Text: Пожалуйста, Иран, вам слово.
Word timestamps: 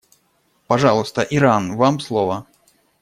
Пожалуйста, 0.65 1.21
Иран, 1.29 1.75
вам 1.77 1.99
слово. 1.99 2.47